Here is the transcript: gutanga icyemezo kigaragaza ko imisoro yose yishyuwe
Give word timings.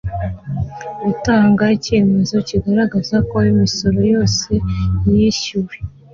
gutanga 1.03 1.63
icyemezo 1.77 2.35
kigaragaza 2.47 3.15
ko 3.29 3.35
imisoro 3.51 3.99
yose 4.13 4.51
yishyuwe 5.09 5.75